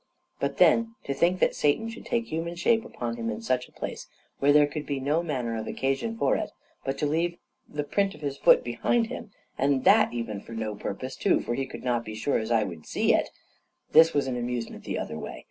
But 0.39 0.57
then, 0.57 0.95
to 1.03 1.13
think 1.13 1.39
that 1.41 1.53
Satan 1.53 1.87
should 1.87 2.07
take 2.07 2.25
human 2.25 2.55
shape 2.55 2.83
upon 2.83 3.17
him 3.17 3.29
in 3.29 3.39
such 3.39 3.67
a 3.69 3.71
place, 3.71 4.07
where 4.39 4.51
there 4.51 4.65
could 4.65 4.87
be 4.87 4.99
no 4.99 5.21
manner 5.21 5.55
of 5.55 5.67
occasion 5.67 6.17
for 6.17 6.35
it, 6.35 6.49
but 6.83 6.97
to 6.97 7.05
leave 7.05 7.37
the 7.69 7.83
print 7.83 8.15
of 8.15 8.21
his 8.21 8.35
foot 8.35 8.63
behind 8.63 9.05
him, 9.09 9.29
and 9.59 9.83
that 9.83 10.11
even 10.11 10.41
for 10.41 10.53
no 10.53 10.73
purpose, 10.73 11.15
too, 11.15 11.39
for 11.39 11.53
he 11.53 11.67
could 11.67 11.83
not 11.83 12.03
be 12.03 12.15
sure 12.15 12.39
I 12.41 12.45
should 12.67 12.87
see 12.87 13.13
it 13.13 13.29
this 13.91 14.11
was 14.11 14.25
an 14.25 14.37
amusement 14.37 14.85
the 14.85 14.97
other 14.97 15.19
way. 15.19 15.39